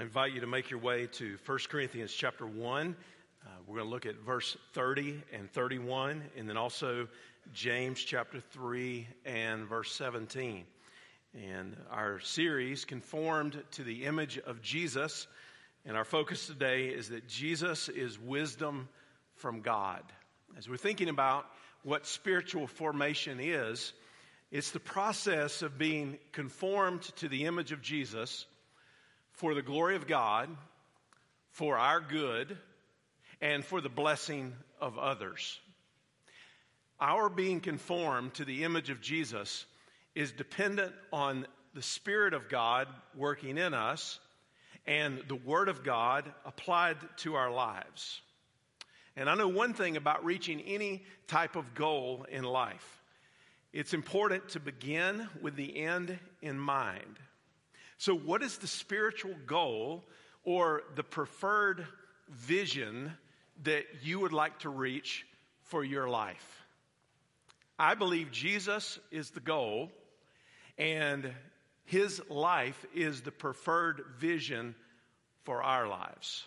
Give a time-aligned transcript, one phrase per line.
[0.00, 2.96] I invite you to make your way to 1 Corinthians chapter 1.
[3.44, 7.06] Uh, we're going to look at verse 30 and 31, and then also
[7.52, 10.64] James chapter 3 and verse 17.
[11.34, 15.26] And our series, Conformed to the Image of Jesus,
[15.84, 18.88] and our focus today is that Jesus is wisdom
[19.34, 20.02] from God.
[20.56, 21.44] As we're thinking about
[21.82, 23.92] what spiritual formation is,
[24.50, 28.46] it's the process of being conformed to the image of Jesus
[29.40, 30.54] for the glory of God,
[31.52, 32.58] for our good,
[33.40, 35.58] and for the blessing of others.
[37.00, 39.64] Our being conformed to the image of Jesus
[40.14, 44.20] is dependent on the Spirit of God working in us
[44.86, 48.20] and the Word of God applied to our lives.
[49.16, 53.00] And I know one thing about reaching any type of goal in life
[53.72, 57.18] it's important to begin with the end in mind.
[58.00, 60.06] So, what is the spiritual goal
[60.42, 61.86] or the preferred
[62.30, 63.12] vision
[63.64, 65.26] that you would like to reach
[65.64, 66.64] for your life?
[67.78, 69.92] I believe Jesus is the goal,
[70.78, 71.30] and
[71.84, 74.74] his life is the preferred vision
[75.42, 76.46] for our lives.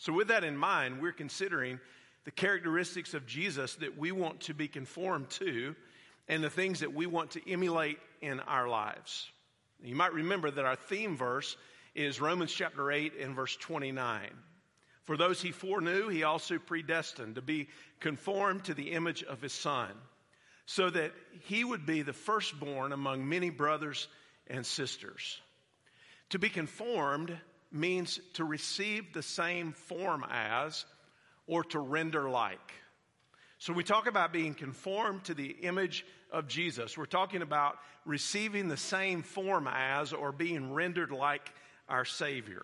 [0.00, 1.78] So, with that in mind, we're considering
[2.24, 5.76] the characteristics of Jesus that we want to be conformed to
[6.26, 9.30] and the things that we want to emulate in our lives.
[9.84, 11.56] You might remember that our theme verse
[11.94, 14.30] is Romans chapter 8 and verse 29.
[15.02, 19.52] For those he foreknew, he also predestined to be conformed to the image of his
[19.52, 19.90] son,
[20.66, 24.06] so that he would be the firstborn among many brothers
[24.46, 25.40] and sisters.
[26.30, 27.36] To be conformed
[27.72, 30.84] means to receive the same form as
[31.48, 32.72] or to render like.
[33.58, 36.98] So we talk about being conformed to the image of Jesus.
[36.98, 41.52] We're talking about receiving the same form as or being rendered like
[41.88, 42.62] our Savior.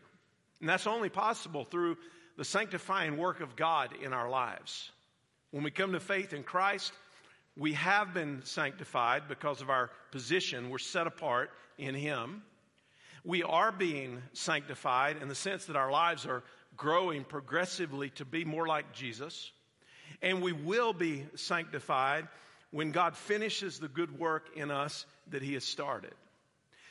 [0.60, 1.96] And that's only possible through
[2.36, 4.90] the sanctifying work of God in our lives.
[5.50, 6.92] When we come to faith in Christ,
[7.56, 10.70] we have been sanctified because of our position.
[10.70, 12.42] We're set apart in Him.
[13.24, 16.42] We are being sanctified in the sense that our lives are
[16.76, 19.50] growing progressively to be more like Jesus.
[20.22, 22.28] And we will be sanctified
[22.70, 26.14] when God finishes the good work in us that He has started.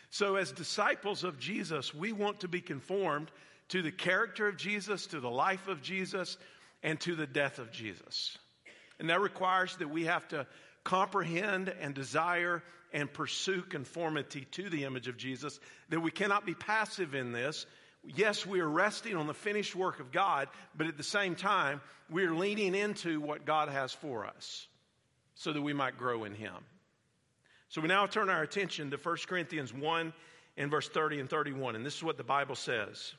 [0.09, 3.29] So, as disciples of Jesus, we want to be conformed
[3.69, 6.37] to the character of Jesus, to the life of Jesus,
[6.81, 8.37] and to the death of Jesus.
[8.99, 10.47] And that requires that we have to
[10.83, 16.53] comprehend and desire and pursue conformity to the image of Jesus, that we cannot be
[16.53, 17.65] passive in this,
[18.15, 21.81] yes, we are resting on the finished work of God, but at the same time,
[22.09, 24.67] we're leaning into what God has for us
[25.37, 26.53] so that we might grow in Him.
[27.69, 30.13] So we now turn our attention to 1 Corinthians 1
[30.57, 33.13] and verse 30 and 31, and this is what the Bible says.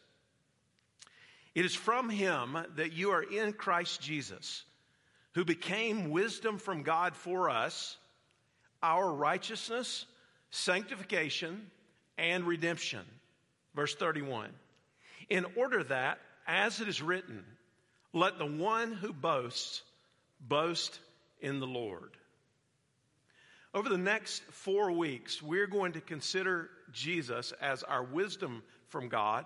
[1.54, 4.64] It is from Him that you are in Christ Jesus,
[5.34, 7.96] who became wisdom from God for us,
[8.82, 10.04] our righteousness,
[10.50, 11.70] sanctification,
[12.16, 13.04] and redemption.
[13.74, 14.50] Verse 31
[15.28, 17.44] in order that, as it is written,
[18.14, 19.82] let the one who boasts
[20.40, 20.98] boast
[21.40, 22.16] in the Lord.
[23.74, 29.44] Over the next four weeks, we're going to consider Jesus as our wisdom from God,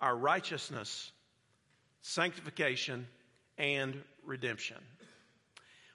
[0.00, 1.12] our righteousness,
[2.02, 3.06] sanctification,
[3.58, 4.76] and redemption.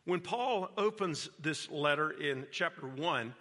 [0.05, 3.33] When Paul opens this letter in chapter 1,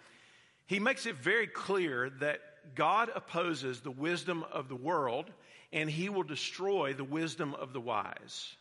[0.66, 2.41] he makes it very clear that
[2.75, 5.31] God opposes the wisdom of the world
[5.72, 8.56] and he will destroy the wisdom of the wise.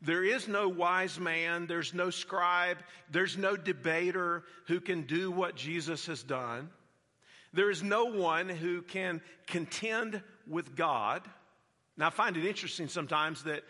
[0.00, 2.78] There is no wise man, there's no scribe,
[3.10, 6.70] there's no debater who can do what Jesus has done.
[7.52, 11.22] There is no one who can contend with God.
[11.96, 13.64] Now, I find it interesting sometimes that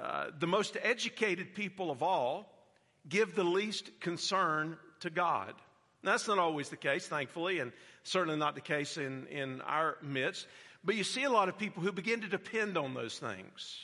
[0.00, 2.50] uh, the most educated people of all
[3.08, 5.52] give the least concern to God.
[6.02, 7.72] Now, that's not always the case, thankfully, and
[8.04, 10.46] certainly not the case in, in our midst.
[10.82, 13.78] But you see a lot of people who begin to depend on those things.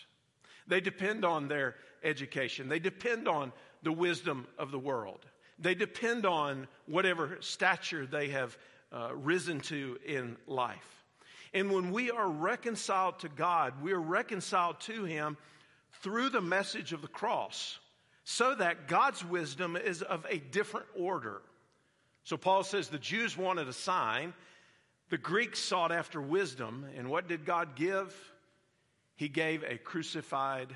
[0.66, 2.68] They depend on their education.
[2.68, 3.52] They depend on
[3.82, 5.24] the wisdom of the world.
[5.58, 8.56] They depend on whatever stature they have
[8.92, 11.04] uh, risen to in life.
[11.52, 15.36] And when we are reconciled to God, we are reconciled to Him
[16.02, 17.78] through the message of the cross
[18.24, 21.42] so that God's wisdom is of a different order.
[22.24, 24.34] So Paul says the Jews wanted a sign,
[25.08, 28.14] the Greeks sought after wisdom, and what did God give?
[29.16, 30.68] He gave a crucified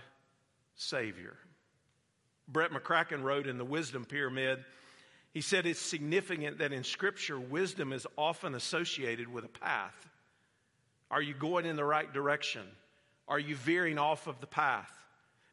[0.77, 1.37] Savior.
[2.49, 4.65] Brett McCracken wrote in the Wisdom Pyramid,
[5.33, 10.09] he said it's significant that in Scripture, wisdom is often associated with a path.
[11.11, 12.63] Are you going in the right direction?
[13.27, 14.93] Are you veering off of the path?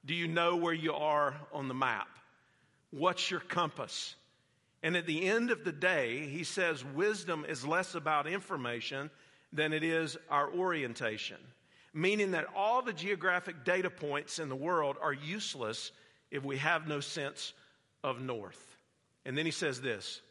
[0.05, 2.09] Do you know where you are on the map?
[2.91, 4.15] What's your compass?
[4.83, 9.09] And at the end of the day, he says wisdom is less about information
[9.53, 11.37] than it is our orientation,
[11.93, 15.91] meaning that all the geographic data points in the world are useless
[16.29, 17.53] if we have no sense
[18.03, 18.77] of north.
[19.25, 20.21] And then he says this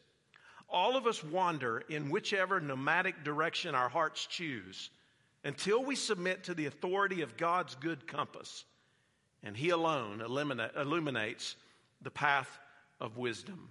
[0.71, 4.89] all of us wander in whichever nomadic direction our hearts choose
[5.43, 8.63] until we submit to the authority of God's good compass.
[9.43, 11.55] And He alone illuminates
[12.01, 12.59] the path
[13.01, 13.69] of wisdom.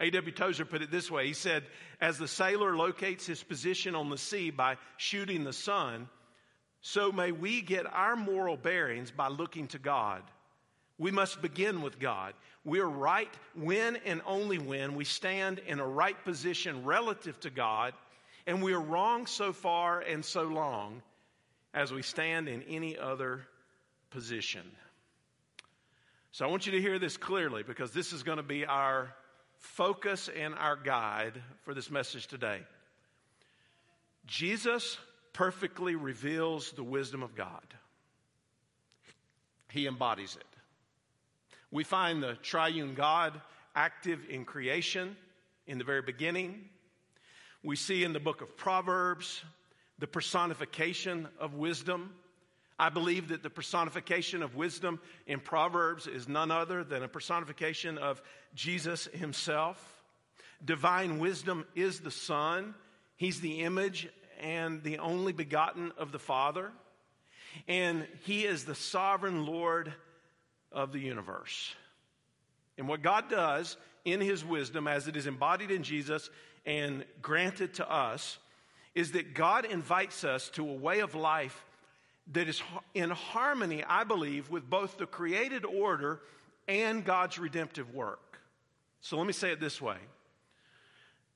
[0.00, 0.32] A.W.
[0.32, 1.64] Tozer put it this way He said,
[2.00, 6.08] As the sailor locates his position on the sea by shooting the sun,
[6.86, 10.20] so may we get our moral bearings by looking to God.
[10.98, 12.34] We must begin with God.
[12.62, 17.94] We're right when and only when we stand in a right position relative to God,
[18.46, 21.00] and we are wrong so far and so long
[21.72, 23.46] as we stand in any other
[24.10, 24.70] position.
[26.32, 29.10] So I want you to hear this clearly because this is going to be our
[29.56, 32.60] focus and our guide for this message today.
[34.26, 34.98] Jesus
[35.34, 37.74] perfectly reveals the wisdom of God,
[39.68, 40.46] He embodies it.
[41.70, 43.38] We find the triune God
[43.74, 45.16] active in creation
[45.66, 46.68] in the very beginning.
[47.62, 49.42] We see in the book of Proverbs
[49.98, 52.14] the personification of wisdom.
[52.78, 57.98] I believe that the personification of wisdom in Proverbs is none other than a personification
[57.98, 58.22] of
[58.54, 60.02] Jesus himself.
[60.64, 62.74] Divine wisdom is the Son,
[63.16, 64.08] He's the image
[64.44, 66.70] and the only begotten of the Father.
[67.66, 69.92] And He is the sovereign Lord
[70.70, 71.74] of the universe.
[72.76, 76.28] And what God does in His wisdom, as it is embodied in Jesus
[76.66, 78.38] and granted to us,
[78.94, 81.64] is that God invites us to a way of life
[82.32, 82.62] that is
[82.92, 86.20] in harmony, I believe, with both the created order
[86.68, 88.38] and God's redemptive work.
[89.00, 89.96] So let me say it this way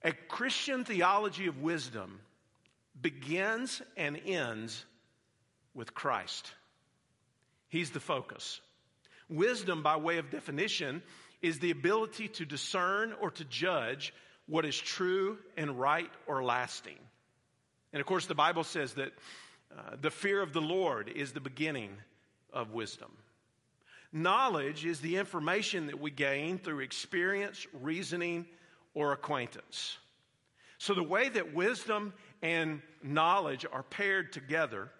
[0.02, 2.20] A Christian theology of wisdom
[3.00, 4.84] begins and ends
[5.74, 6.52] with Christ,
[7.68, 8.60] He's the focus.
[9.28, 11.02] Wisdom, by way of definition,
[11.42, 14.14] is the ability to discern or to judge
[14.46, 16.96] what is true and right or lasting.
[17.92, 19.12] And of course, the Bible says that
[19.70, 21.90] uh, the fear of the Lord is the beginning
[22.52, 23.12] of wisdom.
[24.12, 28.46] Knowledge is the information that we gain through experience, reasoning,
[28.94, 29.98] or acquaintance.
[30.78, 34.90] So, the way that wisdom and knowledge are paired together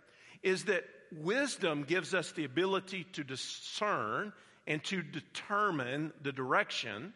[0.43, 4.33] is that wisdom gives us the ability to discern
[4.67, 7.13] and to determine the direction.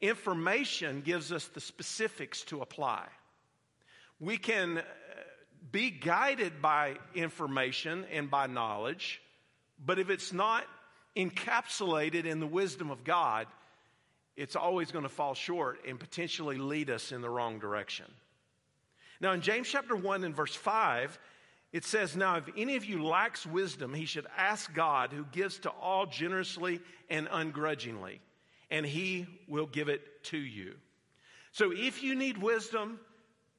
[0.00, 3.06] Information gives us the specifics to apply.
[4.18, 4.82] We can uh,
[5.70, 9.20] be guided by information and by knowledge,
[9.84, 10.64] but if it's not
[11.16, 13.46] encapsulated in the wisdom of God,
[14.36, 18.06] it's always going to fall short and potentially lead us in the wrong direction.
[19.20, 21.18] Now, in James chapter 1 and verse 5,
[21.72, 25.58] it says, Now, if any of you lacks wisdom, he should ask God, who gives
[25.60, 26.80] to all generously
[27.10, 28.20] and ungrudgingly,
[28.70, 30.74] and he will give it to you.
[31.52, 33.00] So, if you need wisdom,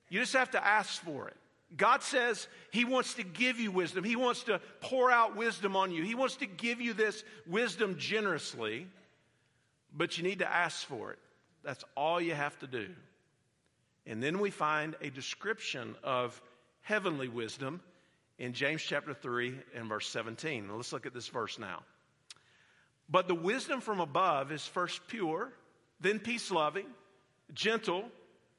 [0.09, 1.35] you just have to ask for it.
[1.75, 4.03] God says He wants to give you wisdom.
[4.03, 6.03] He wants to pour out wisdom on you.
[6.03, 8.87] He wants to give you this wisdom generously,
[9.93, 11.19] but you need to ask for it.
[11.63, 12.87] That's all you have to do.
[14.07, 16.41] And then we find a description of
[16.81, 17.81] heavenly wisdom
[18.39, 20.69] in James chapter 3 and verse 17.
[20.75, 21.83] let's look at this verse now.
[23.09, 25.51] But the wisdom from above is first pure,
[25.99, 26.87] then peace loving,
[27.53, 28.05] gentle,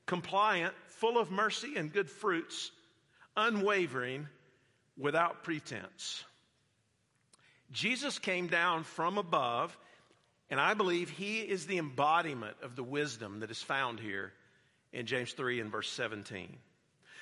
[0.06, 2.70] compliant, full of mercy and good fruits
[3.38, 4.26] unwavering,
[4.96, 6.24] without pretense.
[7.70, 9.78] Jesus came down from above,
[10.50, 14.32] and I believe he is the embodiment of the wisdom that is found here
[14.92, 16.56] in James 3 and verse 17.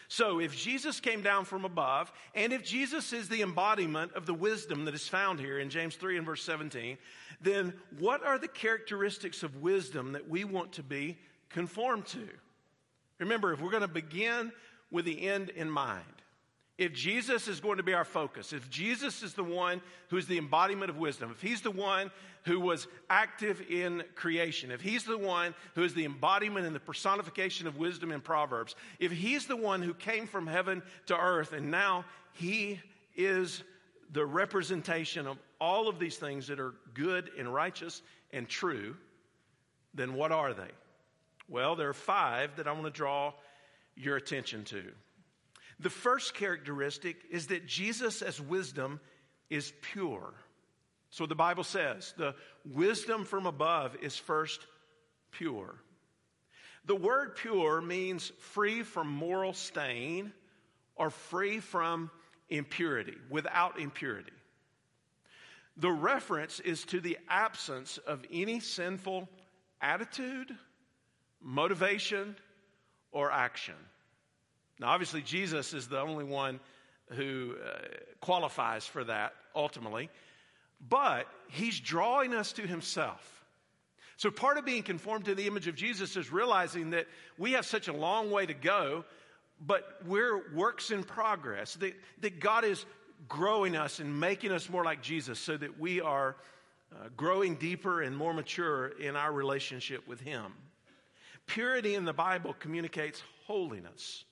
[0.09, 4.35] So, if Jesus came down from above, and if Jesus is the embodiment of the
[4.35, 6.97] wisdom that is found here in James 3 and verse 17,
[7.41, 11.19] then what are the characteristics of wisdom that we want to be
[11.49, 12.29] conformed to?
[13.19, 14.53] Remember, if we're going to begin
[14.91, 16.05] with the end in mind.
[16.79, 20.39] If Jesus is going to be our focus, if Jesus is the one who's the
[20.39, 22.11] embodiment of wisdom, if he's the one
[22.47, 26.81] who was active in creation, if he's the one who is the embodiment and the
[26.81, 31.53] personification of wisdom in Proverbs, if he's the one who came from heaven to earth
[31.53, 32.81] and now he
[33.17, 33.65] is
[34.13, 38.97] the representation of all of these things that are good and righteous and true,
[39.93, 40.71] then what are they?
[41.49, 43.33] Well, there are five that I want to draw
[43.97, 44.85] your attention to.
[45.81, 49.01] The first characteristic is that Jesus, as wisdom,
[49.51, 50.33] is pure.
[51.11, 52.35] So the Bible says the
[52.65, 54.67] wisdom from above is first
[55.31, 55.77] pure.
[56.85, 60.33] The word pure means free from moral stain
[60.95, 62.11] or free from
[62.49, 64.33] impurity, without impurity.
[65.77, 69.29] The reference is to the absence of any sinful
[69.81, 70.55] attitude,
[71.43, 72.37] motivation,
[73.13, 73.75] or action.
[74.79, 76.61] Now, obviously, Jesus is the only one
[77.11, 77.79] who uh,
[78.21, 80.09] qualifies for that ultimately,
[80.81, 83.33] but he's drawing us to himself.
[84.19, 87.07] So, part of being conformed to the image of Jesus is realizing that
[87.37, 89.05] we have such a long way to go,
[89.61, 92.87] but we're works in progress, that, that God is
[93.29, 96.37] growing us and making us more like Jesus so that we are
[96.93, 100.53] uh, growing deeper and more mature in our relationship with Him.
[101.47, 104.25] Purity in the Bible communicates holiness.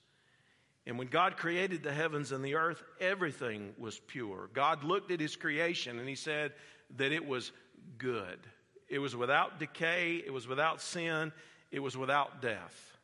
[0.87, 4.49] And when God created the heavens and the earth, everything was pure.
[4.53, 6.53] God looked at His creation and He said
[6.97, 7.51] that it was
[7.97, 8.39] good.
[8.87, 11.31] It was without decay, it was without sin,
[11.71, 12.97] it was without death.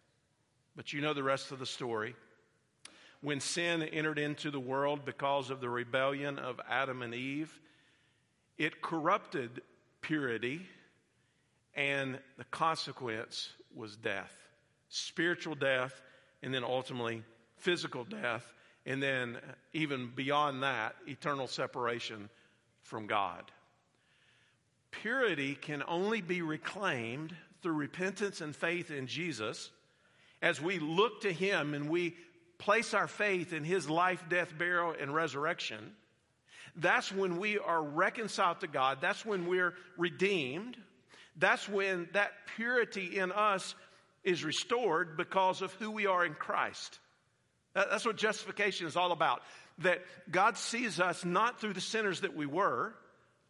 [0.75, 2.15] But you know the rest of the story.
[3.21, 7.59] When sin entered into the world because of the rebellion of Adam and Eve,
[8.57, 9.61] it corrupted
[10.01, 10.67] purity,
[11.75, 14.41] and the consequence was death
[14.91, 16.01] spiritual death,
[16.43, 17.23] and then ultimately
[17.61, 18.45] physical death,
[18.85, 19.37] and then
[19.73, 22.29] even beyond that, eternal separation
[22.83, 23.51] from God.
[24.91, 29.71] Purity can only be reclaimed through repentance and faith in Jesus
[30.41, 32.15] as we look to Him and we
[32.57, 35.93] place our faith in His life, death, burial, and resurrection.
[36.75, 38.99] That's when we are reconciled to God.
[39.01, 40.77] That's when we're redeemed.
[41.37, 43.75] That's when that purity in us
[44.23, 46.99] is restored because of who we are in Christ.
[47.73, 49.41] That's what justification is all about.
[49.79, 52.93] That God sees us not through the sinners that we were,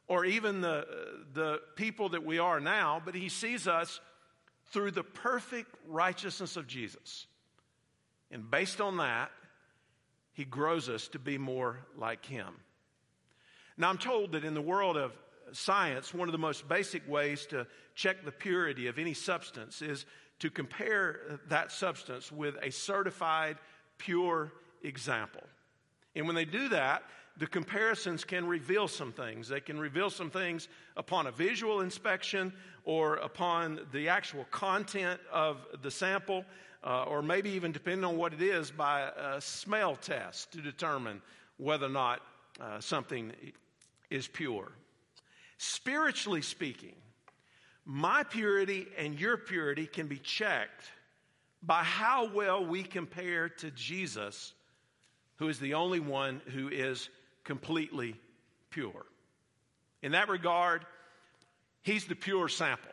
[0.07, 0.85] or even the,
[1.33, 3.99] the people that we are now, but he sees us
[4.71, 7.27] through the perfect righteousness of Jesus.
[8.29, 9.31] And based on that,
[10.33, 12.47] he grows us to be more like him.
[13.77, 15.11] Now, I'm told that in the world of
[15.53, 20.05] science, one of the most basic ways to check the purity of any substance is
[20.39, 23.57] to compare that substance with a certified
[24.01, 24.51] pure
[24.83, 25.43] example.
[26.15, 27.03] And when they do that,
[27.37, 29.47] the comparisons can reveal some things.
[29.47, 30.67] They can reveal some things
[30.97, 32.51] upon a visual inspection
[32.83, 36.43] or upon the actual content of the sample,
[36.83, 41.21] uh, or maybe even depending on what it is, by a smell test to determine
[41.57, 42.21] whether or not
[42.59, 43.31] uh, something
[44.09, 44.71] is pure.
[45.57, 46.95] Spiritually speaking,
[47.85, 50.85] my purity and your purity can be checked
[51.63, 54.53] by how well we compare to Jesus,
[55.37, 57.09] who is the only one who is
[57.43, 58.15] completely
[58.69, 59.05] pure.
[60.01, 60.85] In that regard,
[61.83, 62.91] he's the pure sample.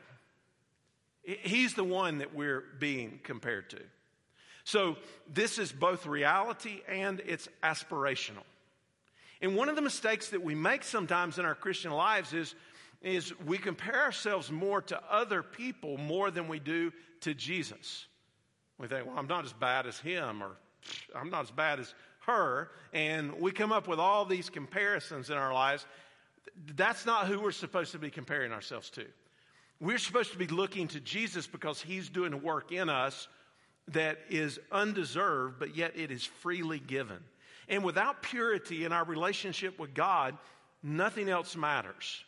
[1.23, 3.81] He's the one that we're being compared to.
[4.65, 4.97] So,
[5.33, 8.45] this is both reality and it's aspirational.
[9.41, 12.55] And one of the mistakes that we make sometimes in our Christian lives is,
[13.01, 18.07] is we compare ourselves more to other people more than we do to Jesus.
[18.79, 20.53] We think, well, I'm not as bad as him, or
[21.15, 21.95] I'm not as bad as
[22.27, 25.87] her, and we come up with all these comparisons in our lives.
[26.77, 29.05] That's not who we're supposed to be comparing ourselves to.
[29.81, 33.29] We're supposed to be looking to Jesus because he's doing a work in us
[33.89, 37.19] that is undeserved, but yet it is freely given.
[37.69, 40.37] And without purity in our relationship with God,
[40.83, 42.25] nothing else matters.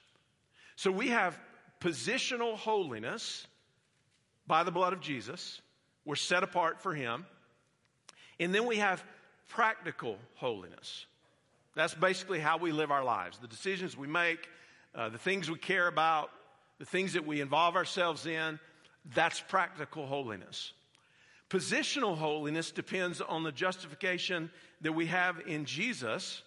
[0.76, 1.38] So we have
[1.80, 3.46] positional holiness
[4.46, 5.60] by the blood of Jesus.
[6.04, 7.26] We're set apart for Him.
[8.38, 9.04] And then we have
[9.48, 11.06] practical holiness.
[11.74, 13.38] That's basically how we live our lives.
[13.38, 14.48] The decisions we make,
[14.94, 16.30] uh, the things we care about,
[16.78, 18.58] the things that we involve ourselves in,
[19.14, 20.72] that's practical holiness.
[21.48, 26.42] Positional holiness depends on the justification that we have in Jesus.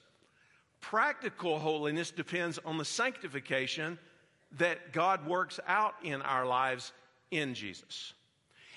[0.81, 3.99] Practical holiness depends on the sanctification
[4.57, 6.93] that God works out in our lives
[7.31, 8.13] in Jesus.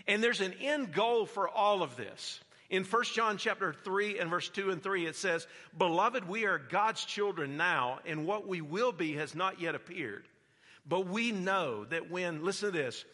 [0.07, 2.41] And there's an end goal for all of this.
[2.69, 5.47] In 1 John chapter 3 and verse 2 and 3, it says,
[5.77, 10.25] Beloved, we are God's children now, and what we will be has not yet appeared.
[10.89, 13.05] But we know that when, listen to this,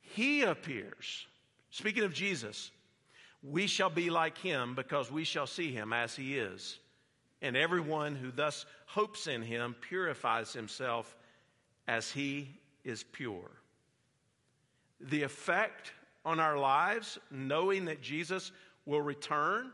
[0.00, 1.26] He appears,
[1.70, 2.70] speaking of Jesus,
[3.42, 6.78] we shall be like Him because we shall see Him as He is.
[7.42, 11.16] And everyone who thus hopes in Him purifies himself
[11.86, 12.48] as He
[12.84, 13.50] is pure.
[15.00, 15.92] The effect
[16.24, 18.52] on our lives, knowing that Jesus
[18.86, 19.70] will return,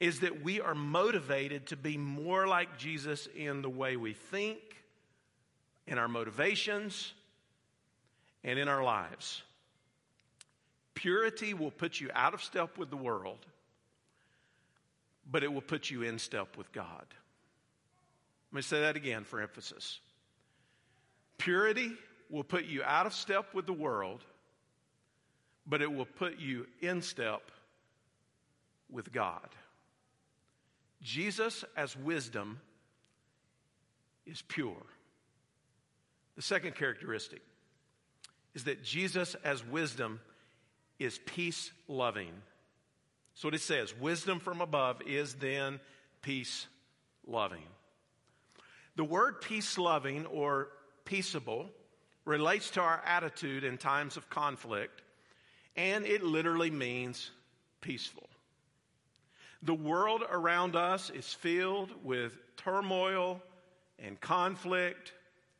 [0.00, 4.58] is that we are motivated to be more like Jesus in the way we think,
[5.86, 7.12] in our motivations,
[8.42, 9.42] and in our lives.
[10.94, 13.46] Purity will put you out of step with the world,
[15.30, 17.06] but it will put you in step with God.
[18.50, 20.00] Let me say that again for emphasis.
[21.38, 21.92] Purity
[22.28, 24.24] will put you out of step with the world,
[25.66, 27.50] but it will put you in step
[28.90, 29.48] with God.
[31.02, 32.60] Jesus as wisdom
[34.26, 34.86] is pure.
[36.36, 37.42] The second characteristic
[38.54, 40.20] is that Jesus as wisdom
[40.98, 42.32] is peace loving.
[43.34, 45.80] So what it says wisdom from above is then
[46.22, 46.66] peace
[47.26, 47.64] loving.
[48.96, 50.68] The word peace loving or
[51.04, 51.70] peaceable
[52.24, 55.01] relates to our attitude in times of conflict,
[55.76, 57.30] and it literally means
[57.80, 58.28] peaceful.
[59.62, 63.40] The world around us is filled with turmoil
[63.98, 65.12] and conflict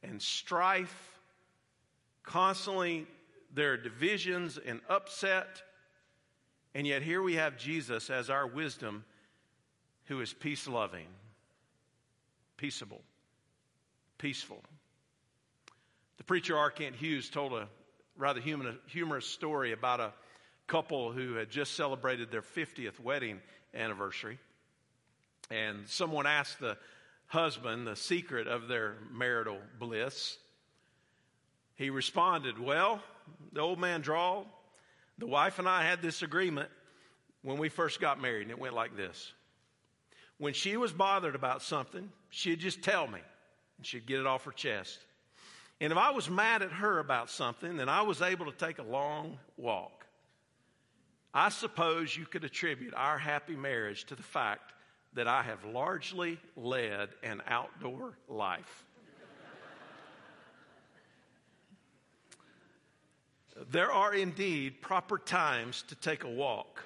[0.03, 1.21] and strife.
[2.25, 3.07] Constantly,
[3.55, 5.63] there are divisions and upset.
[6.75, 9.05] And yet, here we have Jesus as our wisdom,
[10.07, 11.07] who is peace loving,
[12.57, 13.03] peaceable,
[14.19, 14.63] peaceful.
[16.17, 16.71] The preacher R.
[16.71, 17.69] Kent Hughes told a
[18.17, 20.13] rather human, humorous story about a
[20.67, 23.41] couple who had just celebrated their 50th wedding
[23.75, 24.39] anniversary.
[25.51, 26.77] And someone asked the
[27.27, 30.37] husband the secret of their marital bliss.
[31.75, 33.03] He responded, Well,
[33.53, 34.47] the old man drawled,
[35.19, 36.69] the wife and I had this agreement
[37.43, 39.33] when we first got married, and it went like this.
[40.39, 43.21] When she was bothered about something, she'd just tell me,
[43.77, 44.99] and she'd get it off her chest.
[45.83, 48.79] And if I was mad at her about something, then I was able to take
[48.79, 50.07] a long walk.
[51.35, 54.75] I suppose you could attribute our happy marriage to the fact
[55.15, 58.85] that I have largely led an outdoor life.
[63.73, 66.85] there are indeed proper times to take a walk,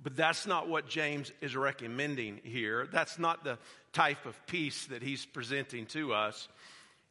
[0.00, 2.86] but that's not what James is recommending here.
[2.92, 3.58] That's not the
[3.92, 6.46] type of peace that he's presenting to us.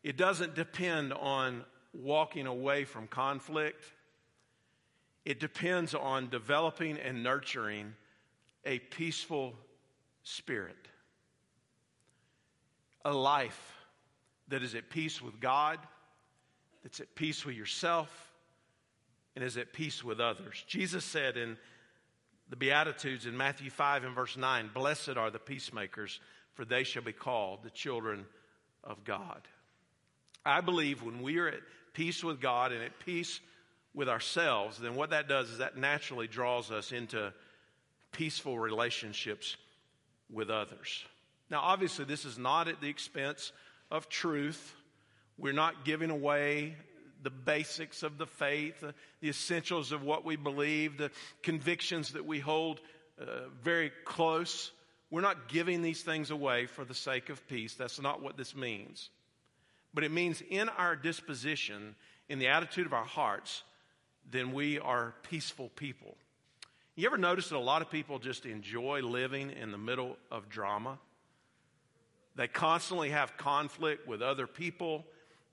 [0.03, 3.83] It doesn't depend on walking away from conflict.
[5.25, 7.93] It depends on developing and nurturing
[8.65, 9.53] a peaceful
[10.23, 10.87] spirit,
[13.03, 13.73] a life
[14.49, 15.79] that is at peace with God,
[16.83, 18.09] that's at peace with yourself,
[19.35, 20.63] and is at peace with others.
[20.67, 21.57] Jesus said in
[22.49, 26.19] the Beatitudes in Matthew 5 and verse 9 Blessed are the peacemakers,
[26.53, 28.25] for they shall be called the children
[28.83, 29.47] of God.
[30.47, 31.61] I believe when we are at
[31.93, 33.39] peace with God and at peace
[33.93, 37.33] with ourselves, then what that does is that naturally draws us into
[38.11, 39.57] peaceful relationships
[40.31, 41.03] with others.
[41.49, 43.51] Now, obviously, this is not at the expense
[43.89, 44.75] of truth.
[45.37, 46.75] We're not giving away
[47.23, 48.83] the basics of the faith,
[49.21, 52.79] the essentials of what we believe, the convictions that we hold
[53.19, 53.25] uh,
[53.63, 54.71] very close.
[55.09, 57.73] We're not giving these things away for the sake of peace.
[57.73, 59.09] That's not what this means
[59.93, 61.95] but it means in our disposition,
[62.29, 63.63] in the attitude of our hearts,
[64.29, 66.15] then we are peaceful people.
[66.95, 70.49] You ever notice that a lot of people just enjoy living in the middle of
[70.49, 70.97] drama?
[72.35, 75.05] They constantly have conflict with other people.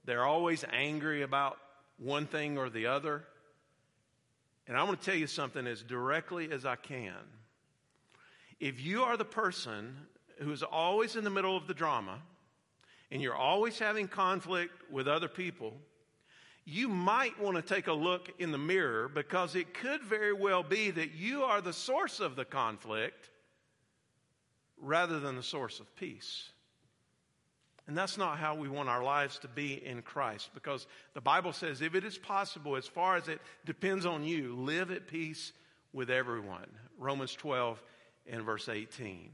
[0.04, 1.58] They're always angry about
[1.98, 3.24] one thing or the other.
[4.66, 7.14] And I want to tell you something as directly as I can.
[8.60, 9.94] If you are the person
[10.38, 12.20] who is always in the middle of the drama,
[13.14, 15.72] and you're always having conflict with other people,
[16.64, 20.64] you might want to take a look in the mirror because it could very well
[20.64, 23.30] be that you are the source of the conflict
[24.78, 26.48] rather than the source of peace.
[27.86, 31.52] And that's not how we want our lives to be in Christ because the Bible
[31.52, 35.52] says if it is possible, as far as it depends on you, live at peace
[35.92, 36.66] with everyone.
[36.98, 37.80] Romans 12
[38.26, 39.30] and verse 18.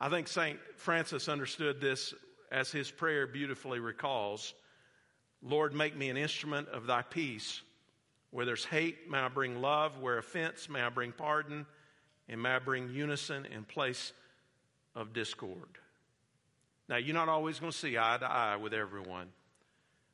[0.00, 0.60] I think St.
[0.76, 2.14] Francis understood this
[2.52, 4.54] as his prayer beautifully recalls
[5.42, 7.62] Lord, make me an instrument of thy peace.
[8.30, 9.98] Where there's hate, may I bring love.
[9.98, 11.66] Where offense, may I bring pardon.
[12.28, 14.12] And may I bring unison in place
[14.94, 15.78] of discord.
[16.88, 19.28] Now, you're not always going to see eye to eye with everyone.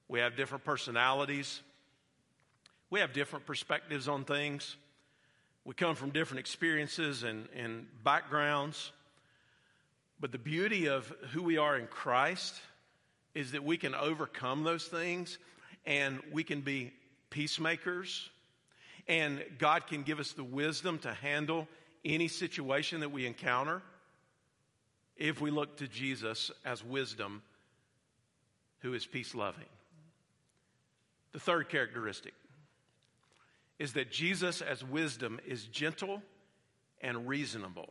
[0.08, 1.60] We have different personalities,
[2.88, 4.76] we have different perspectives on things.
[5.66, 8.90] We come from different experiences and, and backgrounds.
[10.20, 12.54] But the beauty of who we are in Christ
[13.34, 15.38] is that we can overcome those things
[15.86, 16.92] and we can be
[17.30, 18.28] peacemakers.
[19.06, 21.68] And God can give us the wisdom to handle
[22.04, 23.82] any situation that we encounter
[25.16, 27.42] if we look to Jesus as wisdom,
[28.80, 29.64] who is peace loving.
[31.32, 32.34] The third characteristic
[33.78, 36.22] is that Jesus, as wisdom, is gentle
[37.00, 37.90] and reasonable.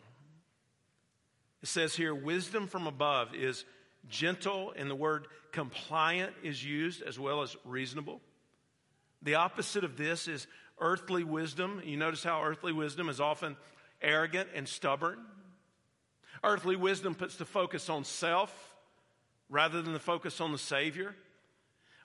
[1.62, 3.66] It says here, wisdom from above is
[4.10, 8.22] gentle, and the word compliant is used as well as reasonable.
[9.22, 10.48] The opposite of this is
[10.80, 11.82] earthly wisdom.
[11.84, 13.58] You notice how earthly wisdom is often
[14.02, 15.20] arrogant and stubborn.
[16.44, 18.76] Earthly wisdom puts the focus on self
[19.50, 21.16] rather than the focus on the Savior.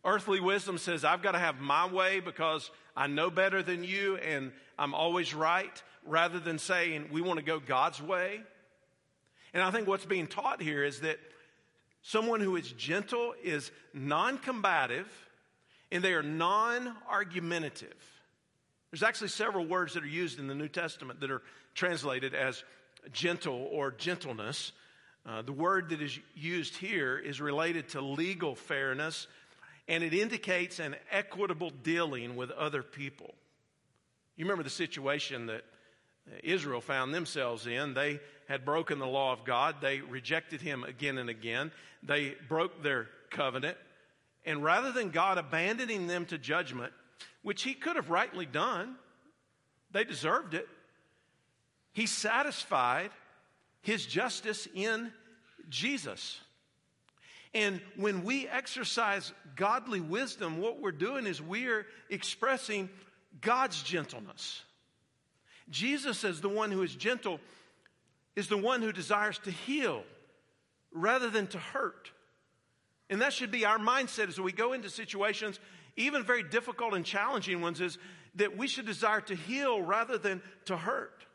[0.04, 4.16] Earthly wisdom says, I've got to have my way because I know better than you
[4.16, 8.40] and I'm always right, rather than saying, we want to go God's way.
[9.54, 11.18] And I think what's being taught here is that
[12.02, 15.08] someone who is gentle is non combative
[15.90, 17.94] and they are non argumentative.
[18.90, 21.42] There's actually several words that are used in the New Testament that are
[21.74, 22.62] translated as
[23.12, 24.72] gentle or gentleness.
[25.24, 29.26] Uh, the word that is used here is related to legal fairness
[29.88, 33.34] and it indicates an equitable dealing with other people.
[34.36, 35.64] You remember the situation that
[36.42, 37.94] Israel found themselves in.
[37.94, 42.82] They had broken the law of God, they rejected Him again and again, they broke
[42.82, 43.76] their covenant.
[44.44, 46.92] And rather than God abandoning them to judgment,
[47.42, 48.96] which He could have rightly done,
[49.92, 50.68] they deserved it,
[51.92, 53.10] He satisfied
[53.80, 55.12] His justice in
[55.68, 56.40] Jesus.
[57.54, 62.88] And when we exercise godly wisdom, what we're doing is we're expressing
[63.40, 64.62] God's gentleness.
[65.70, 67.40] Jesus, as the one who is gentle,
[68.36, 70.04] is the one who desires to heal
[70.92, 72.10] rather than to hurt.
[73.10, 75.60] And that should be our mindset as we go into situations,
[75.96, 77.98] even very difficult and challenging ones, is
[78.36, 81.26] that we should desire to heal rather than to hurt.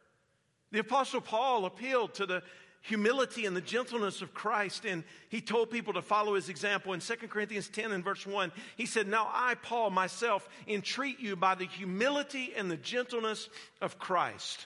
[0.72, 2.44] The Apostle Paul appealed to the
[2.88, 4.86] humility and the gentleness of Christ.
[4.86, 6.94] And he told people to follow his example.
[6.94, 11.36] In 2 Corinthians 10 and verse 1, he said, Now I, Paul, myself, entreat you
[11.36, 13.50] by the humility and the gentleness
[13.82, 14.66] of Christ.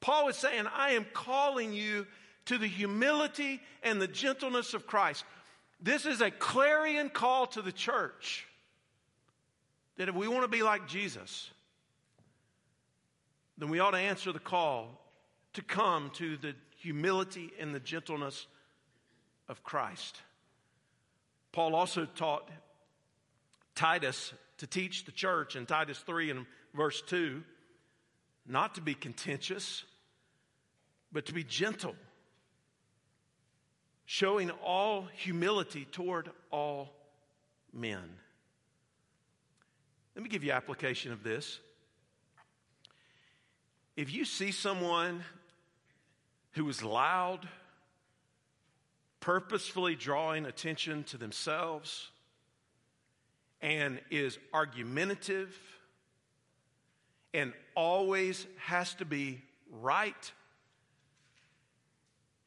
[0.00, 2.06] Paul is saying, I am calling you
[2.46, 5.24] to the humility and the gentleness of Christ.
[5.80, 8.46] This is a clarion call to the church
[9.96, 11.50] that if we want to be like Jesus,
[13.58, 15.00] then we ought to answer the call
[15.54, 18.46] to come to the humility and the gentleness
[19.48, 20.20] of Christ.
[21.52, 22.48] Paul also taught
[23.74, 27.42] Titus to teach the church in Titus 3 and verse 2
[28.46, 29.84] not to be contentious,
[31.12, 31.94] but to be gentle,
[34.06, 36.94] showing all humility toward all
[37.74, 38.02] men.
[40.16, 41.60] Let me give you application of this.
[43.96, 45.22] If you see someone
[46.58, 47.48] who is loud,
[49.20, 52.10] purposefully drawing attention to themselves,
[53.62, 55.56] and is argumentative,
[57.32, 59.40] and always has to be
[59.70, 60.32] right,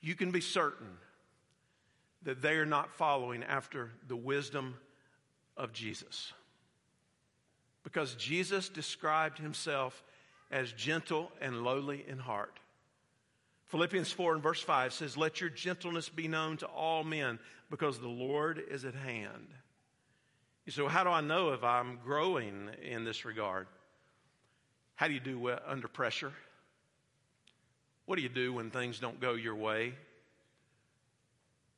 [0.01, 0.97] you can be certain
[2.23, 4.75] that they are not following after the wisdom
[5.55, 6.33] of Jesus.
[7.83, 10.03] Because Jesus described himself
[10.51, 12.59] as gentle and lowly in heart.
[13.71, 17.99] Philippians 4 and verse 5 says, Let your gentleness be known to all men because
[17.99, 19.47] the Lord is at hand.
[20.67, 23.67] So, how do I know if I'm growing in this regard?
[24.95, 26.33] How do you do under pressure?
[28.05, 29.93] What do you do when things don't go your way?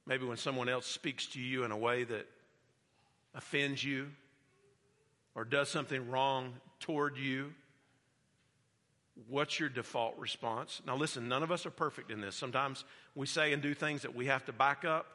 [0.07, 2.27] Maybe when someone else speaks to you in a way that
[3.35, 4.07] offends you
[5.35, 7.53] or does something wrong toward you.
[9.27, 10.81] What's your default response?
[10.85, 12.35] Now, listen, none of us are perfect in this.
[12.35, 12.83] Sometimes
[13.15, 15.05] we say and do things that we have to back up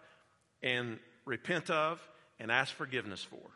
[0.62, 2.00] and repent of
[2.38, 3.50] and ask forgiveness for.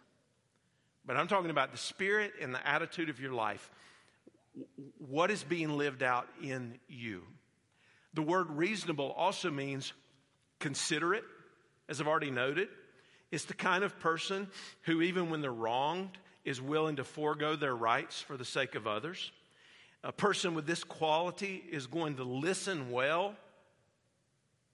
[1.06, 3.70] But I'm talking about the spirit and the attitude of your life.
[4.98, 7.22] What is being lived out in you?
[8.14, 9.92] The word reasonable also means
[10.58, 11.24] considerate,
[11.88, 12.68] as I've already noted.
[13.30, 14.48] It's the kind of person
[14.82, 18.86] who, even when they're wronged, is willing to forego their rights for the sake of
[18.86, 19.32] others.
[20.04, 23.34] A person with this quality is going to listen well.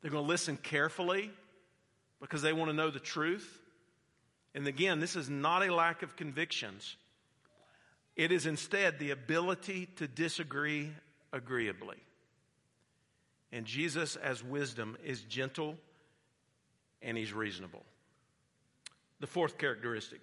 [0.01, 1.31] They're going to listen carefully
[2.21, 3.61] because they want to know the truth.
[4.55, 6.97] And again, this is not a lack of convictions.
[8.17, 10.91] It is instead the ability to disagree
[11.33, 11.99] agreeably.
[13.53, 15.77] And Jesus, as wisdom, is gentle
[17.03, 17.85] and he's reasonable.
[19.21, 20.21] The fourth characteristic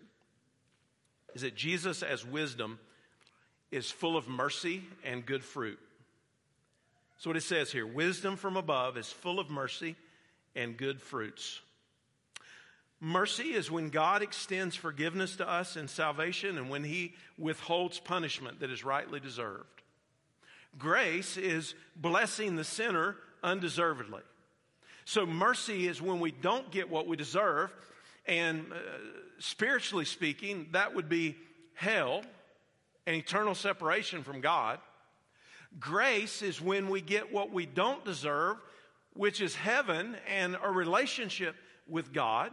[1.33, 2.79] is that Jesus, as wisdom,
[3.75, 5.77] is full of mercy and good fruit.
[7.17, 9.95] So, what it says here wisdom from above is full of mercy
[10.55, 11.59] and good fruits.
[13.01, 18.61] Mercy is when God extends forgiveness to us in salvation and when He withholds punishment
[18.61, 19.81] that is rightly deserved.
[20.77, 24.21] Grace is blessing the sinner undeservedly.
[25.03, 27.73] So, mercy is when we don't get what we deserve,
[28.25, 28.77] and uh,
[29.39, 31.35] spiritually speaking, that would be
[31.73, 32.23] hell
[33.05, 34.79] and eternal separation from God.
[35.79, 38.57] Grace is when we get what we don't deserve,
[39.13, 41.55] which is heaven and a relationship
[41.87, 42.51] with God.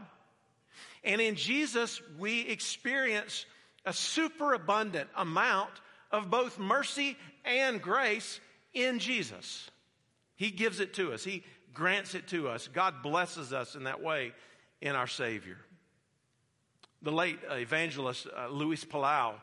[1.05, 3.47] And in Jesus, we experience
[3.85, 5.73] a superabundant amount
[6.11, 8.41] of both mercy and grace
[8.75, 9.71] in Jesus.
[10.37, 12.69] He gives it to us, He grants it to us.
[12.69, 14.33] God blesses us in that way
[14.81, 15.59] in our Savior.
[17.03, 19.35] The late evangelist uh, Luis Palau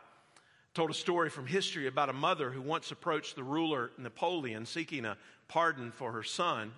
[0.73, 5.05] told a story from history about a mother who once approached the ruler Napoleon seeking
[5.05, 6.71] a pardon for her son.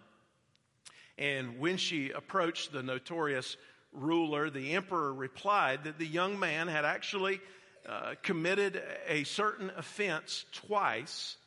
[1.18, 3.58] And when she approached the notorious
[3.92, 7.42] ruler, the emperor replied that the young man had actually
[7.88, 11.38] uh, committed a certain offense twice,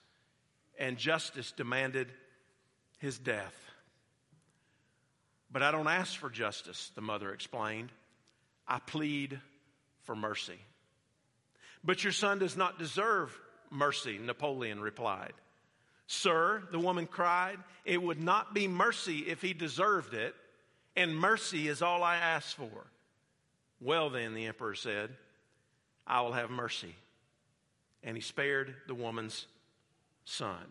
[0.79, 2.13] and justice demanded
[2.99, 3.55] his death.
[5.51, 7.91] But I don't ask for justice, the mother explained.
[8.67, 9.41] I plead
[10.03, 10.59] for mercy.
[11.85, 13.39] But your son does not deserve
[13.71, 15.33] mercy, Napoleon replied.
[16.07, 20.35] Sir, the woman cried, it would not be mercy if he deserved it
[20.97, 22.87] and mercy is all I ask for.
[23.81, 25.11] Well, then, the emperor said,
[26.07, 26.95] I will have mercy.
[28.03, 29.47] And he spared the woman's
[30.25, 30.63] son.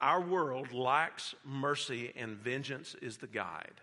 [0.00, 3.80] Our world lacks mercy, and vengeance is the guide.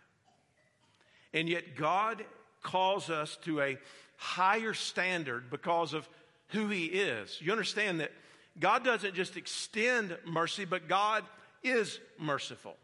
[1.33, 2.25] And yet, God
[2.61, 3.77] calls us to a
[4.17, 6.07] higher standard because of
[6.49, 7.39] who He is.
[7.41, 8.11] You understand that
[8.59, 11.23] God doesn't just extend mercy, but God
[11.63, 12.75] is merciful.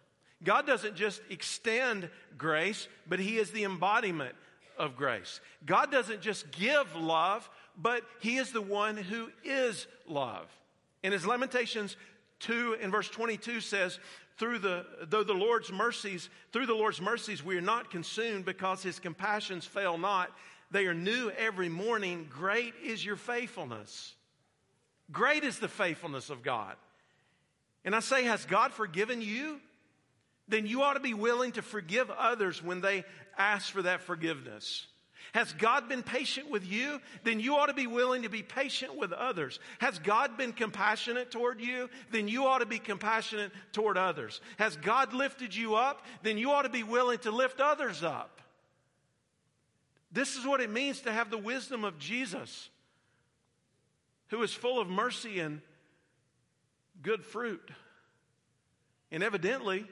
[0.43, 4.35] God doesn't just extend grace, but He is the embodiment
[4.77, 5.41] of grace.
[5.65, 10.47] God doesn't just give love, but He is the one who is love.
[11.03, 11.97] In His Lamentations
[12.39, 13.99] 2 in verse 22 says,
[14.39, 18.81] through the, though the Lord's mercies, through the Lord's mercies, we are not consumed because
[18.81, 20.31] his compassions fail not.
[20.71, 22.27] They are new every morning.
[22.29, 24.13] Great is your faithfulness.
[25.11, 26.75] Great is the faithfulness of God.
[27.85, 29.59] And I say, has God forgiven you?
[30.49, 33.05] then you ought to be willing to forgive others when they
[33.37, 34.87] ask for that forgiveness.
[35.33, 36.99] Has God been patient with you?
[37.23, 39.59] Then you ought to be willing to be patient with others.
[39.77, 41.87] Has God been compassionate toward you?
[42.11, 44.41] Then you ought to be compassionate toward others.
[44.57, 46.03] Has God lifted you up?
[46.23, 48.41] Then you ought to be willing to lift others up.
[50.11, 52.69] This is what it means to have the wisdom of Jesus,
[54.29, 55.61] who is full of mercy and
[57.01, 57.71] good fruit.
[59.11, 59.85] And evidently,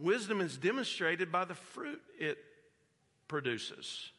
[0.00, 2.38] Wisdom is demonstrated by the fruit it
[3.28, 4.10] produces.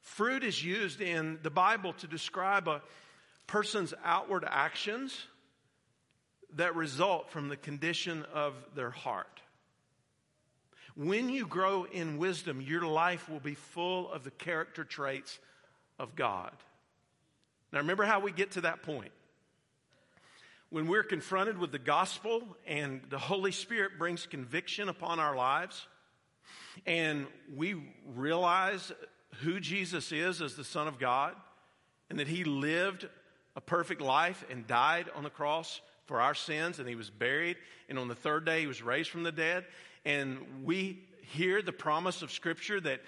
[0.00, 2.80] Fruit is used in the Bible to describe a
[3.46, 5.26] person's outward actions
[6.54, 9.39] that result from the condition of their heart.
[10.96, 15.38] When you grow in wisdom, your life will be full of the character traits
[15.98, 16.52] of God.
[17.72, 19.12] Now, remember how we get to that point
[20.70, 25.86] when we're confronted with the gospel and the Holy Spirit brings conviction upon our lives,
[26.86, 27.74] and we
[28.14, 28.92] realize
[29.42, 31.34] who Jesus is as the Son of God,
[32.08, 33.08] and that He lived
[33.56, 37.56] a perfect life and died on the cross for our sins, and He was buried,
[37.88, 39.64] and on the third day He was raised from the dead,
[40.04, 43.00] and we hear the promise of Scripture that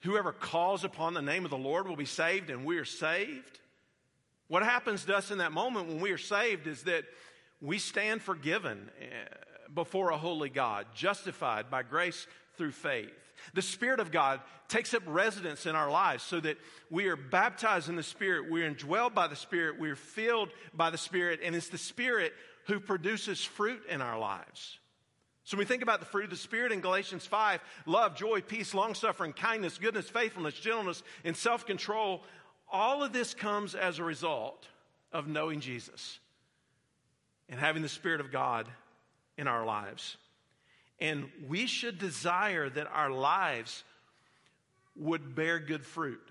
[0.00, 3.60] whoever calls upon the name of the Lord will be saved, and we are saved
[4.48, 7.04] what happens to us in that moment when we are saved is that
[7.60, 9.06] we stand forgiven eh,
[9.74, 13.10] before a holy God, justified by grace through faith.
[13.54, 16.58] The Spirit of God takes up residence in our lives so that
[16.90, 20.98] we are baptized in the Spirit, we're indwelled by the Spirit, we're filled by the
[20.98, 22.32] Spirit, and it's the Spirit
[22.66, 24.78] who produces fruit in our lives.
[25.46, 28.40] So when we think about the fruit of the Spirit in Galatians 5 love, joy,
[28.40, 32.22] peace, long suffering, kindness, goodness, faithfulness, gentleness, and self control
[32.68, 34.66] all of this comes as a result
[35.12, 36.18] of knowing Jesus
[37.48, 38.66] and having the Spirit of God
[39.38, 40.16] in our lives.
[40.98, 43.84] And we should desire that our lives
[44.96, 46.26] would bear good fruit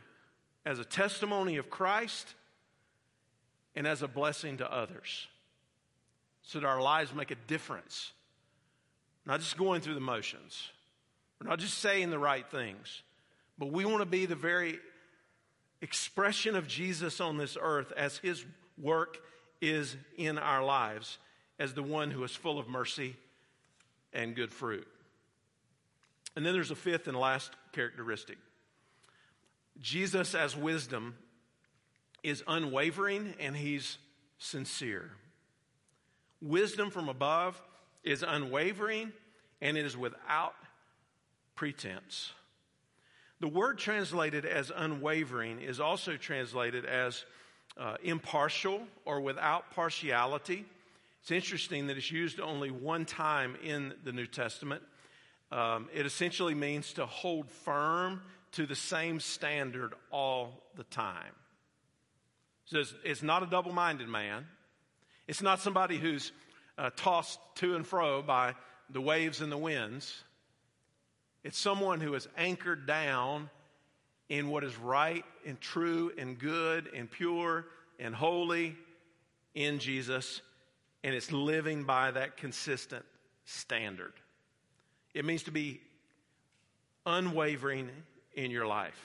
[0.65, 2.33] as a testimony of Christ
[3.75, 5.27] and as a blessing to others.
[6.41, 8.11] So that our lives make a difference.
[9.25, 10.69] Not just going through the motions,
[11.39, 13.01] we're not just saying the right things,
[13.57, 14.79] but we want to be the very
[15.81, 18.43] expression of Jesus on this earth as his
[18.77, 19.17] work
[19.61, 21.17] is in our lives
[21.59, 23.15] as the one who is full of mercy
[24.13, 24.87] and good fruit.
[26.35, 28.37] And then there's a fifth and last characteristic
[29.79, 31.15] Jesus, as wisdom,
[32.23, 33.97] is unwavering and he's
[34.37, 35.11] sincere.
[36.41, 37.61] Wisdom from above
[38.05, 39.11] is unwavering
[39.61, 40.55] and it is without
[41.55, 42.31] pretense.
[43.39, 47.25] The word translated as unwavering is also translated as
[47.77, 50.65] uh, impartial or without partiality.
[51.21, 54.83] It's interesting that it's used only one time in the New Testament.
[55.51, 58.21] Um, it essentially means to hold firm
[58.53, 61.33] to the same standard all the time.
[62.65, 64.47] So it's, it's not a double minded man.
[65.27, 66.31] It's not somebody who's
[66.77, 68.55] uh, tossed to and fro by
[68.89, 70.23] the waves and the winds.
[71.43, 73.49] It's someone who is anchored down
[74.29, 77.65] in what is right and true and good and pure
[77.99, 78.75] and holy
[79.53, 80.41] in Jesus,
[81.03, 83.05] and it's living by that consistent
[83.45, 84.13] standard.
[85.13, 85.79] It means to be
[87.05, 87.89] unwavering
[88.33, 88.99] in your life,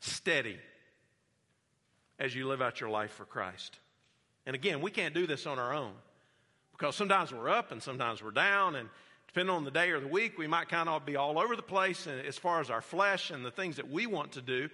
[0.00, 0.58] steady
[2.18, 3.78] as you live out your life for Christ.
[4.44, 5.92] And again, we can't do this on our own
[6.78, 8.88] because sometimes we're up and sometimes we're down, and
[9.26, 11.62] depending on the day or the week, we might kind of be all over the
[11.62, 14.68] place as far as our flesh and the things that we want to do.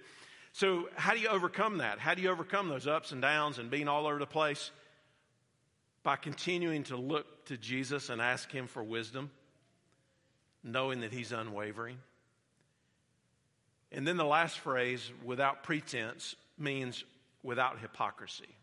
[0.53, 1.99] So, how do you overcome that?
[1.99, 4.71] How do you overcome those ups and downs and being all over the place?
[6.03, 9.31] By continuing to look to Jesus and ask Him for wisdom,
[10.63, 11.97] knowing that He's unwavering.
[13.91, 17.03] And then the last phrase, without pretense, means
[17.41, 18.55] without hypocrisy.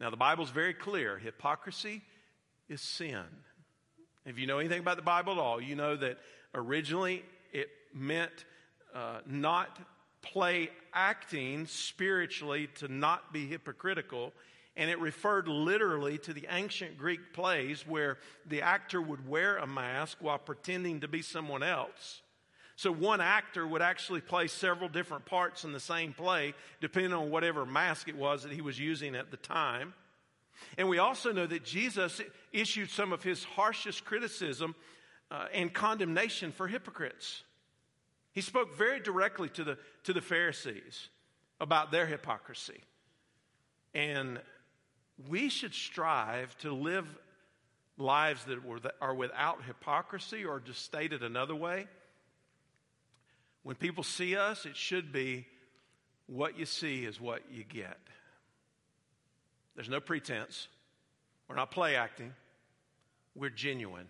[0.00, 2.02] Now, the Bible's very clear hypocrisy
[2.70, 3.24] is sin.
[4.24, 6.18] If you know anything about the Bible at all, you know that
[6.54, 8.44] originally it meant
[8.94, 9.78] uh, not
[10.22, 14.32] play acting spiritually to not be hypocritical.
[14.76, 19.66] And it referred literally to the ancient Greek plays where the actor would wear a
[19.66, 22.22] mask while pretending to be someone else.
[22.76, 27.30] So one actor would actually play several different parts in the same play, depending on
[27.30, 29.92] whatever mask it was that he was using at the time.
[30.78, 32.20] And we also know that Jesus
[32.52, 34.74] issued some of his harshest criticism
[35.30, 37.42] uh, and condemnation for hypocrites.
[38.32, 41.08] He spoke very directly to the, to the Pharisees
[41.60, 42.80] about their hypocrisy.
[43.94, 44.40] And
[45.28, 47.06] we should strive to live
[47.98, 48.58] lives that
[49.00, 51.86] are without hypocrisy, or just stated another way.
[53.62, 55.46] When people see us, it should be
[56.26, 57.98] what you see is what you get.
[59.80, 60.68] There's no pretense.
[61.48, 62.34] We're not play acting.
[63.34, 64.08] We're genuine.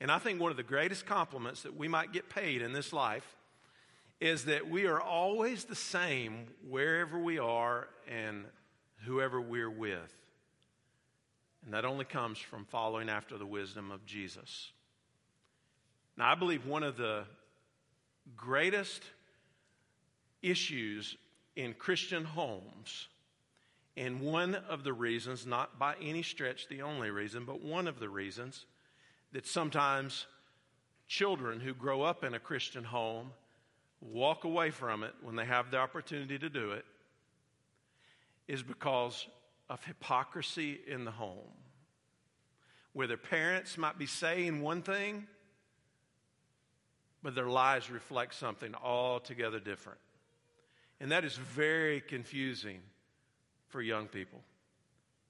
[0.00, 2.92] And I think one of the greatest compliments that we might get paid in this
[2.92, 3.26] life
[4.20, 8.44] is that we are always the same wherever we are and
[9.04, 10.14] whoever we're with.
[11.64, 14.70] And that only comes from following after the wisdom of Jesus.
[16.16, 17.24] Now, I believe one of the
[18.36, 19.02] greatest
[20.40, 21.16] issues
[21.56, 23.08] in Christian homes,
[23.96, 28.00] and one of the reasons, not by any stretch the only reason, but one of
[28.00, 28.66] the reasons
[29.32, 30.26] that sometimes
[31.06, 33.30] children who grow up in a Christian home
[34.00, 36.84] walk away from it when they have the opportunity to do it
[38.48, 39.26] is because
[39.70, 41.38] of hypocrisy in the home.
[42.92, 45.26] Where their parents might be saying one thing,
[47.22, 49.98] but their lives reflect something altogether different.
[51.00, 52.80] And that is very confusing
[53.68, 54.40] for young people.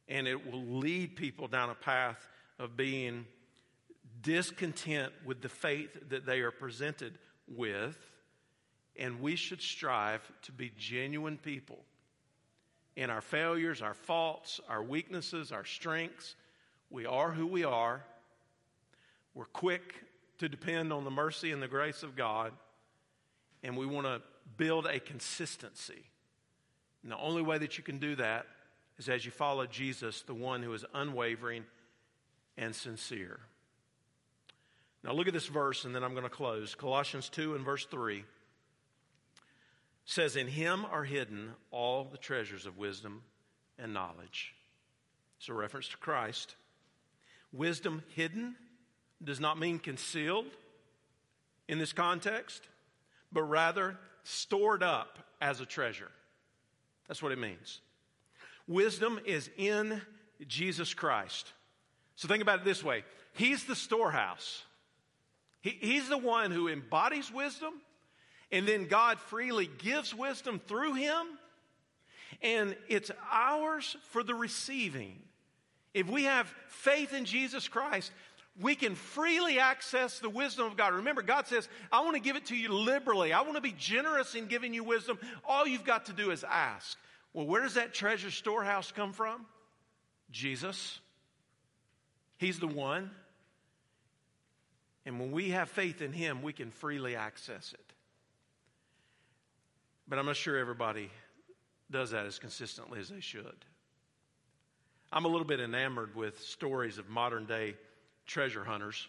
[0.09, 3.27] And it will lead people down a path of being
[4.23, 7.19] discontent with the faith that they are presented
[7.49, 7.97] with.
[8.97, 11.79] And we should strive to be genuine people
[12.97, 16.37] in our failures, our faults, our weaknesses, our strengths.
[16.91, 18.05] We are who we are.
[19.35, 19.95] We're quick
[20.39, 22.53] to depend on the mercy and the grace of God.
[23.63, 24.23] And we want to
[24.57, 26.05] build a consistency.
[27.05, 28.47] And the only way that you can do that
[28.99, 31.65] is as you follow Jesus, the one who is unwavering
[32.57, 33.39] and sincere.
[35.05, 36.75] Now, look at this verse, and then I'm going to close.
[36.75, 38.25] Colossians 2 and verse 3
[40.07, 43.23] says, In him are hidden all the treasures of wisdom
[43.79, 44.55] and knowledge.
[45.39, 46.57] It's a reference to Christ.
[47.53, 48.57] Wisdom hidden
[49.23, 50.47] does not mean concealed
[51.69, 52.63] in this context,
[53.31, 56.11] but rather stored up as a treasure.
[57.09, 57.81] That's what it means.
[58.67, 60.01] Wisdom is in
[60.47, 61.53] Jesus Christ.
[62.17, 64.63] So think about it this way He's the storehouse.
[65.61, 67.73] He, he's the one who embodies wisdom,
[68.53, 71.27] and then God freely gives wisdom through him,
[72.43, 75.19] and it's ours for the receiving.
[75.95, 78.13] If we have faith in Jesus Christ,
[78.61, 80.95] we can freely access the wisdom of God.
[80.95, 83.33] Remember, God says, I want to give it to you liberally.
[83.33, 85.19] I want to be generous in giving you wisdom.
[85.45, 86.97] All you've got to do is ask.
[87.33, 89.45] Well, where does that treasure storehouse come from?
[90.31, 91.01] Jesus.
[92.39, 93.11] He's the one.
[95.05, 97.93] And when we have faith in Him, we can freely access it.
[100.07, 101.11] But I'm not sure everybody
[101.91, 103.65] does that as consistently as they should.
[105.13, 107.75] I'm a little bit enamored with stories of modern day
[108.27, 109.09] treasure hunters.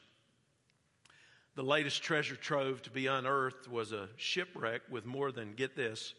[1.56, 6.14] The latest treasure trove to be unearthed was a shipwreck with more than, get this,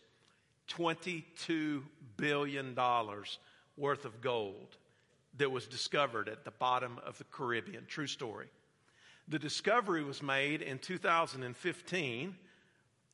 [0.68, 1.82] $22
[2.16, 2.74] billion
[3.76, 4.76] worth of gold
[5.36, 7.84] that was discovered at the bottom of the Caribbean.
[7.86, 8.47] True story.
[9.28, 12.34] The discovery was made in 2015,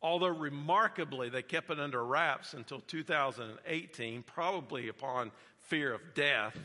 [0.00, 6.56] although remarkably they kept it under wraps until 2018, probably upon fear of death.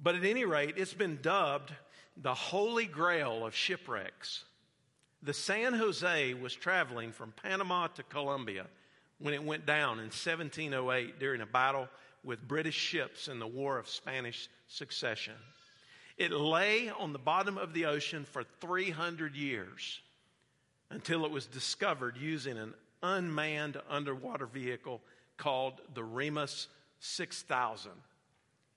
[0.00, 1.72] But at any rate, it's been dubbed
[2.22, 4.44] the holy grail of shipwrecks.
[5.22, 8.66] The San Jose was traveling from Panama to Colombia
[9.18, 11.88] when it went down in 1708 during a battle
[12.24, 15.34] with British ships in the War of Spanish Succession.
[16.16, 20.00] It lay on the bottom of the ocean for 300 years
[20.90, 25.00] until it was discovered using an unmanned underwater vehicle
[25.36, 26.66] called the Remus
[26.98, 27.92] 6000.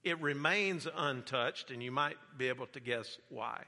[0.04, 3.64] It remains untouched, and you might be able to guess why.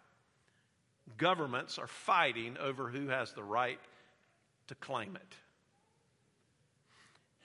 [1.17, 3.79] Governments are fighting over who has the right
[4.67, 5.35] to claim it.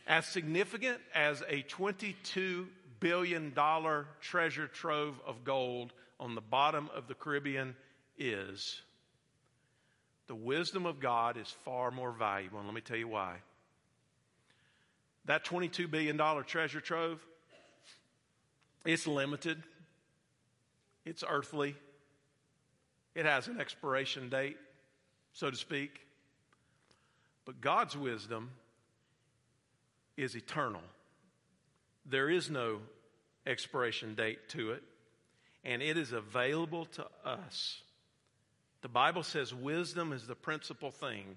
[0.07, 2.67] As significant as a $22
[2.99, 3.55] billion
[4.21, 7.77] treasure trove of gold on the bottom of the Caribbean
[8.17, 8.81] is,
[10.29, 12.59] the wisdom of God is far more valuable.
[12.59, 13.37] And let me tell you why.
[15.27, 17.25] That $22 billion treasure trove
[18.89, 19.63] it's limited,
[21.05, 21.77] it's earthly,
[23.15, 24.57] it has an expiration date,
[25.35, 26.07] so to speak.
[27.45, 28.51] But God's wisdom
[30.17, 30.81] is eternal.
[32.07, 32.79] There is no
[33.47, 34.83] expiration date to it,
[35.65, 37.83] and it is available to us.
[38.81, 41.37] The Bible says wisdom is the principal thing.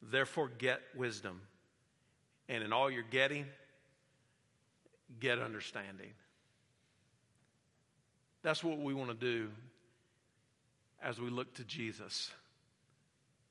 [0.00, 1.40] Therefore, get wisdom.
[2.48, 3.46] And in all you're getting,
[5.18, 6.10] get understanding.
[8.44, 9.48] That's what we want to do
[11.02, 12.30] as we look to Jesus,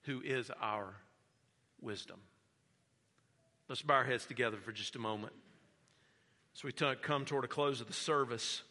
[0.04, 0.94] who is our
[1.82, 2.20] wisdom.
[3.68, 5.34] Let's bow our heads together for just a moment.
[6.56, 8.62] As we t- come toward a close of the service,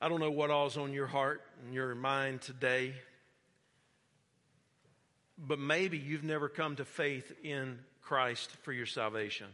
[0.00, 2.94] I don't know what all's on your heart and your mind today,
[5.36, 9.48] but maybe you've never come to faith in Christ for your salvation.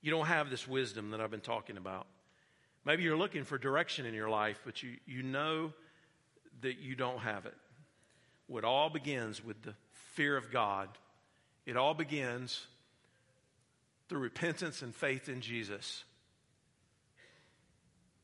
[0.00, 2.06] You don't have this wisdom that I've been talking about.
[2.84, 5.72] Maybe you're looking for direction in your life, but you, you know
[6.62, 7.54] that you don't have it.
[8.48, 9.74] It all begins with the
[10.14, 10.88] fear of God.
[11.64, 12.66] It all begins
[14.08, 16.04] through repentance and faith in Jesus.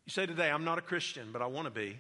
[0.05, 1.91] You say today, I'm not a Christian, but I want to be.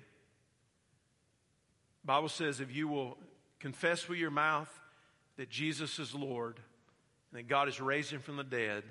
[2.02, 3.16] The Bible says if you will
[3.60, 4.68] confess with your mouth
[5.36, 6.58] that Jesus is Lord
[7.30, 8.82] and that God has raised him from the dead,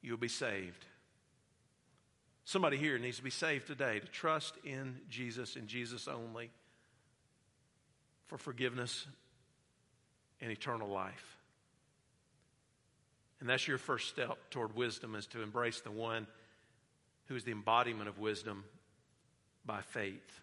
[0.00, 0.84] you'll be saved.
[2.48, 6.48] Somebody here needs to be saved today to trust in Jesus and Jesus only
[8.28, 9.06] for forgiveness
[10.40, 11.36] and eternal life.
[13.40, 16.26] And that's your first step toward wisdom is to embrace the one
[17.26, 18.64] who is the embodiment of wisdom
[19.66, 20.40] by faith.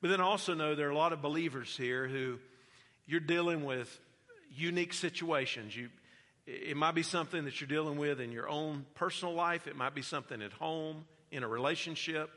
[0.00, 2.40] But then also know there are a lot of believers here who
[3.06, 4.00] you're dealing with
[4.52, 5.76] unique situations.
[5.76, 5.90] You,
[6.50, 9.66] it might be something that you're dealing with in your own personal life.
[9.66, 12.30] It might be something at home, in a relationship.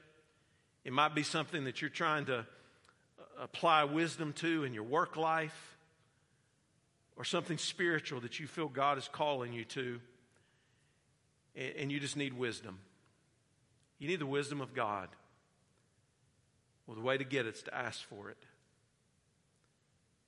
[0.83, 2.43] It might be something that you're trying to uh,
[3.41, 5.77] apply wisdom to in your work life,
[7.15, 10.01] or something spiritual that you feel God is calling you to,
[11.55, 12.79] and you just need wisdom.
[13.97, 15.07] You need the wisdom of God.
[16.85, 18.37] Well, the way to get it is to ask for it.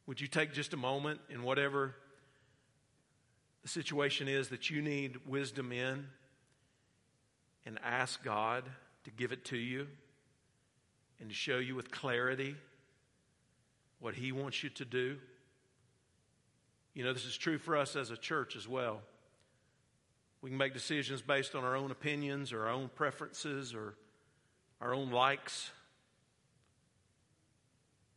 [0.05, 1.95] Would you take just a moment in whatever
[3.63, 6.05] the situation is that you need wisdom in
[7.65, 8.63] and ask God
[9.05, 9.87] to give it to you
[11.19, 12.55] and to show you with clarity
[13.99, 15.17] what He wants you to do.
[16.93, 18.99] You know, this is true for us as a church as well.
[20.41, 23.95] We can make decisions based on our own opinions or our own preferences or
[24.81, 25.71] our own likes.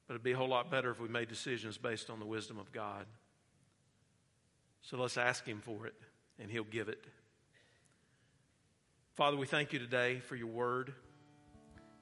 [0.07, 2.59] But it'd be a whole lot better if we made decisions based on the wisdom
[2.59, 3.07] of God.
[4.89, 5.95] So let's ask Him for it,
[6.39, 7.05] and He'll give it.
[9.17, 10.95] Father, we thank you today for your word.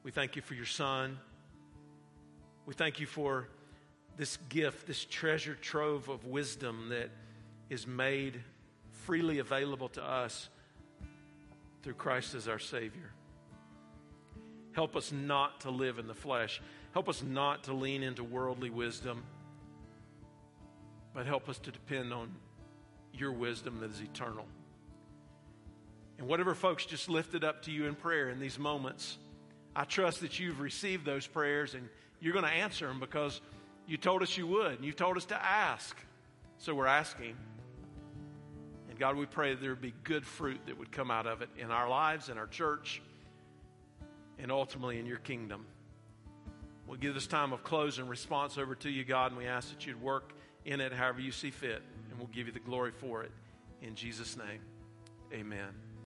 [0.03, 1.19] We thank you for your son.
[2.67, 3.49] We thank you for
[4.19, 7.09] this gift, this treasure trove of wisdom that
[7.71, 8.43] is made
[8.91, 10.51] freely available to us
[11.83, 13.13] through Christ as our Savior.
[14.73, 16.61] Help us not to live in the flesh.
[16.93, 19.23] Help us not to lean into worldly wisdom,
[21.15, 22.31] but help us to depend on
[23.19, 24.47] your wisdom that is eternal.
[26.19, 29.19] And whatever folks just lifted up to you in prayer in these moments,
[29.75, 31.89] I trust that you've received those prayers and
[32.21, 33.41] you're going to answer them because
[33.87, 34.77] you told us you would.
[34.77, 35.97] And you told us to ask.
[36.59, 37.37] So we're asking.
[38.89, 41.49] And God, we pray there would be good fruit that would come out of it
[41.59, 43.03] in our lives, in our church,
[44.39, 45.67] and ultimately in your kingdom.
[46.87, 49.71] We'll give this time of close and response over to you, God, and we ask
[49.71, 50.33] that you'd work
[50.65, 53.31] in it however you see fit, and we'll give you the glory for it.
[53.83, 54.61] In Jesus' name,
[55.33, 55.69] amen.